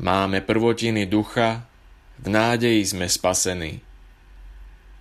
[0.00, 1.67] Máme prvotiny ducha,
[2.18, 3.82] v nádeji sme spasení.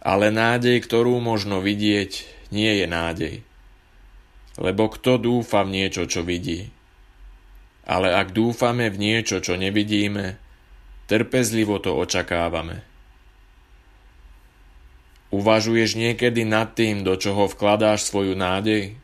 [0.02, 2.12] Ale nádej, ktorú možno vidieť,
[2.54, 3.36] nie je nádej.
[4.58, 6.70] Lebo kto dúfa v niečo, čo vidí?
[7.88, 10.38] Ale ak dúfame v niečo, čo nevidíme,
[11.08, 12.84] trpezlivo to očakávame.
[15.28, 18.96] Uvažuješ niekedy nad tým, do čoho vkladáš svoju nádej?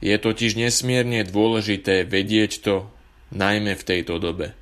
[0.00, 2.76] Je totiž nesmierne dôležité vedieť to,
[3.30, 4.56] najmä v tejto dobe.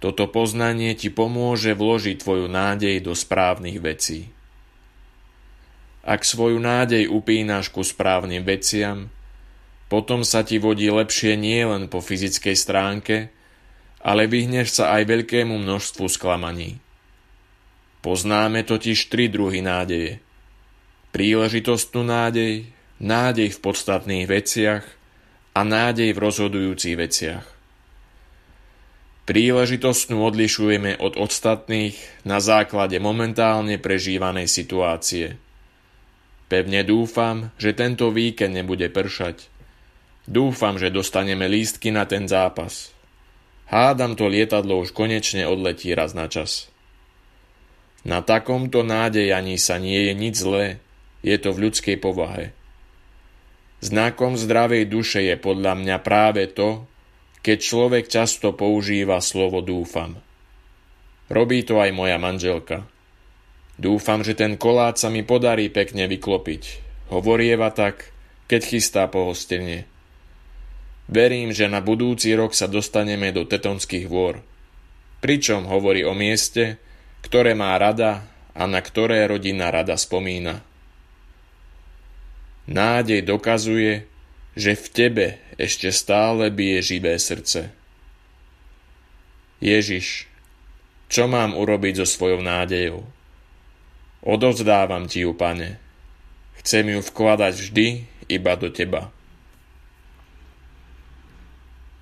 [0.00, 4.32] Toto poznanie ti pomôže vložiť tvoju nádej do správnych vecí.
[6.00, 9.12] Ak svoju nádej upínaš ku správnym veciam,
[9.92, 13.28] potom sa ti vodí lepšie nie len po fyzickej stránke,
[14.00, 16.80] ale vyhneš sa aj veľkému množstvu sklamaní.
[18.00, 20.24] Poznáme totiž tri druhy nádeje.
[21.12, 24.88] Príležitostnú nádej, nádej v podstatných veciach
[25.52, 27.59] a nádej v rozhodujúcich veciach.
[29.30, 31.94] Príležitostnú odlišujeme od ostatných
[32.26, 35.38] na základe momentálne prežívanej situácie.
[36.50, 39.46] Pevne dúfam, že tento víkend nebude pršať.
[40.26, 42.90] Dúfam, že dostaneme lístky na ten zápas.
[43.70, 46.66] Hádam to lietadlo už konečne odletí raz na čas.
[48.02, 50.82] Na takomto nádejaní sa nie je nič zlé,
[51.22, 52.50] je to v ľudskej povahe.
[53.78, 56.89] Znakom zdravej duše je podľa mňa práve to,
[57.40, 60.20] keď človek často používa slovo dúfam.
[61.30, 62.84] Robí to aj moja manželka.
[63.80, 66.62] Dúfam, že ten koláč sa mi podarí pekne vyklopiť.
[67.08, 68.12] Hovorieva tak,
[68.44, 69.88] keď chystá pohostenie.
[71.10, 74.44] Verím, že na budúci rok sa dostaneme do Tetonských dvor.
[75.24, 76.78] Pričom hovorí o mieste,
[77.24, 80.62] ktoré má rada a na ktoré rodina rada spomína.
[82.70, 84.06] Nádej dokazuje,
[84.58, 85.26] že v tebe
[85.60, 87.70] ešte stále bije živé srdce.
[89.60, 90.30] Ježiš,
[91.10, 93.04] čo mám urobiť so svojou nádejou?
[94.24, 95.76] Odovzdávam ti ju, pane.
[96.60, 97.86] Chcem ju vkladať vždy
[98.28, 99.10] iba do teba.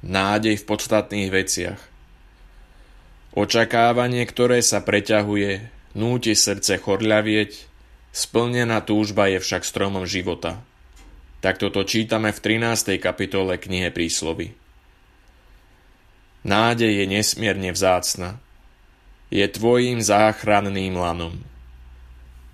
[0.02, 1.80] Nádej v podstatných veciach.
[3.34, 7.66] Očakávanie, ktoré sa preťahuje, núti srdce chorľavieť,
[8.14, 10.62] splnená túžba je však stromom života.
[11.38, 12.98] Takto to čítame v 13.
[12.98, 14.58] kapitole knihe Príslovy.
[16.42, 18.42] Nádej je nesmierne vzácna.
[19.30, 21.38] Je tvojím záchranným lanom.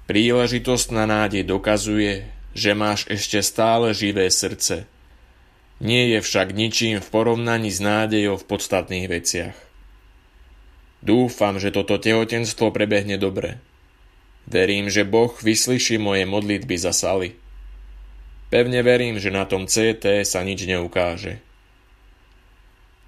[0.04, 4.84] Príležitosť na nádej dokazuje, že máš ešte stále živé srdce.
[5.80, 9.56] Nie je však ničím v porovnaní s nádejou v podstatných veciach.
[11.00, 13.60] Dúfam, že toto tehotenstvo prebehne dobre.
[14.44, 17.43] Verím, že Boh vyslyší moje modlitby za Sally.
[18.54, 21.42] Pevne verím, že na tom CT sa nič neukáže.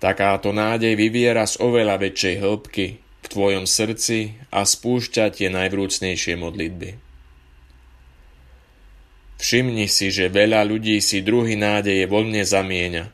[0.02, 6.98] Takáto nádej vyviera z oveľa väčšej hĺbky v tvojom srdci a spúšťa tie najvrúcnejšie modlitby.
[9.38, 13.06] Všimni si, že veľa ľudí si druhý nádeje voľne zamieňa.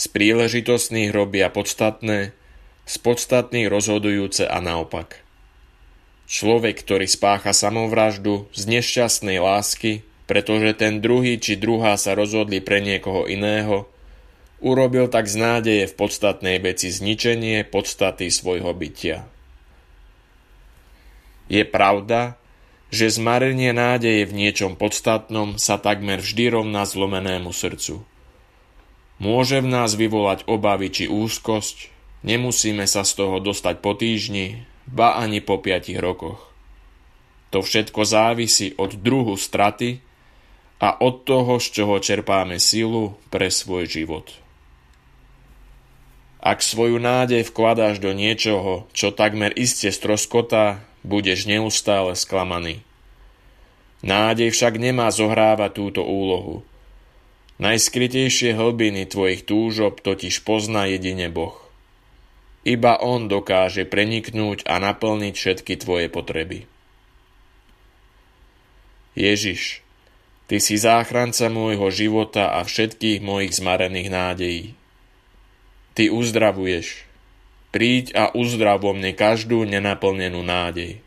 [0.00, 2.32] Z príležitostných robia podstatné,
[2.88, 5.20] z podstatných rozhodujúce a naopak.
[6.24, 12.80] Človek, ktorý spácha samovraždu z nešťastnej lásky, pretože ten druhý či druhá sa rozhodli pre
[12.80, 13.88] niekoho iného,
[14.64, 19.28] urobil tak z nádeje v podstatnej veci zničenie podstaty svojho bytia.
[21.52, 22.40] Je pravda,
[22.88, 28.00] že zmarenie nádeje v niečom podstatnom sa takmer vždy rovná zlomenému srdcu.
[29.20, 31.92] Môže v nás vyvolať obavy či úzkosť,
[32.24, 36.54] nemusíme sa z toho dostať po týždni, ba ani po piatich rokoch.
[37.52, 40.02] To všetko závisí od druhu straty,
[40.84, 44.36] a od toho, z čoho čerpáme silu pre svoj život.
[46.44, 52.84] Ak svoju nádej vkladáš do niečoho, čo takmer iste stroskotá, budeš neustále sklamaný.
[54.04, 56.60] Nádej však nemá zohrávať túto úlohu.
[57.56, 61.56] Najskrytejšie hlbiny tvojich túžob totiž pozná jedine Boh.
[62.68, 66.68] Iba On dokáže preniknúť a naplniť všetky tvoje potreby.
[69.16, 69.83] Ježiš,
[70.44, 74.64] Ty si záchranca môjho života a všetkých mojich zmarených nádejí.
[75.96, 77.08] Ty uzdravuješ.
[77.72, 81.00] Príď a uzdrav vo mne každú nenaplnenú nádej.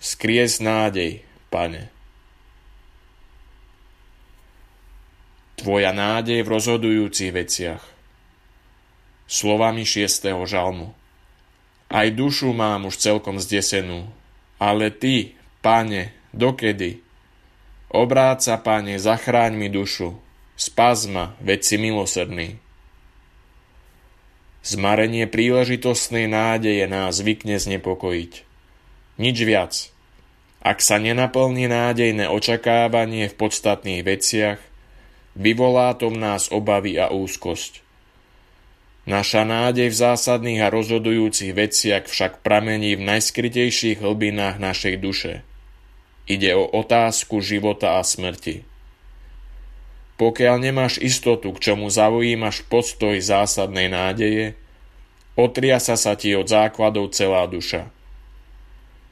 [0.00, 1.92] Skries nádej, pane.
[5.60, 7.84] Tvoja nádej v rozhodujúcich veciach.
[9.28, 10.96] Slovami šiestého žalmu.
[11.90, 14.08] Aj dušu mám už celkom zdesenú,
[14.56, 17.09] ale ty, pane, dokedy?
[17.90, 20.14] Obráca, pane, zachráň mi dušu,
[20.54, 22.48] spaz ma, veď si milosrdný.
[24.62, 28.32] Zmarenie príležitostnej nádeje nás zvykne znepokojiť.
[29.18, 29.72] Nič viac.
[30.62, 34.60] Ak sa nenaplní nádejné očakávanie v podstatných veciach,
[35.38, 37.86] Vyvolá to v nás obavy a úzkosť.
[39.06, 45.32] Naša nádej v zásadných a rozhodujúcich veciach však pramení v najskrytejších hlbinách našej duše.
[46.30, 48.62] Ide o otázku života a smrti.
[50.14, 54.54] Pokiaľ nemáš istotu, k čomu zaujímaš postoj zásadnej nádeje,
[55.34, 57.90] otriasa sa ti od základov celá duša.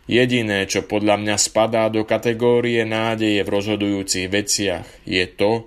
[0.07, 5.67] Jediné, čo podľa mňa spadá do kategórie nádeje v rozhodujúcich veciach, je to,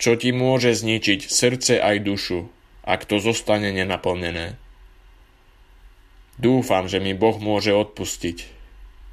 [0.00, 2.48] čo ti môže zničiť srdce aj dušu,
[2.88, 4.56] ak to zostane nenaplnené.
[6.40, 8.55] Dúfam, že mi Boh môže odpustiť.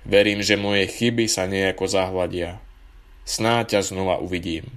[0.03, 2.59] Verím, že moje chyby sa nejako zahľadia.
[3.23, 4.67] Snáď ťa znova uvidím.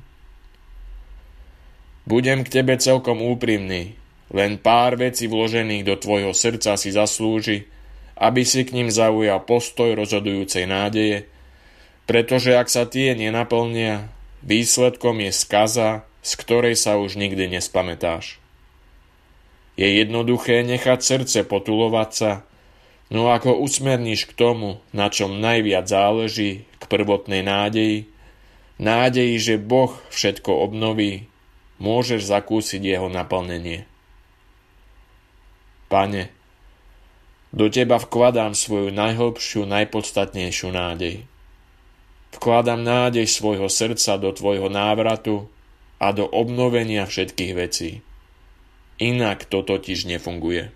[2.06, 3.98] Budem k tebe celkom úprimný,
[4.30, 7.66] len pár vecí vložených do tvojho srdca si zaslúži,
[8.14, 11.26] aby si k ním zaujal postoj rozhodujúcej nádeje,
[12.06, 14.14] pretože ak sa tie nenaplnia,
[14.46, 18.38] Výsledkom je skaza, z ktorej sa už nikdy nespamätáš.
[19.74, 22.30] Je jednoduché nechať srdce potulovať sa,
[23.10, 28.10] no ako usmerníš k tomu, na čom najviac záleží, k prvotnej nádeji,
[28.82, 31.30] nádeji, že Boh všetko obnoví,
[31.78, 33.86] môžeš zakúsiť jeho naplnenie.
[35.86, 36.34] Pane,
[37.54, 41.24] do Teba vkladám svoju najhlbšiu, najpodstatnejšiu nádej.
[42.34, 45.48] Vkladám nádej svojho srdca do tvojho návratu
[45.96, 48.04] a do obnovenia všetkých vecí.
[49.00, 50.68] Inak to totiž nefunguje.